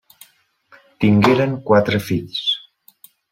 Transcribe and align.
Tingueren 1.05 1.53
quatre 1.67 2.01
fills. 2.07 2.41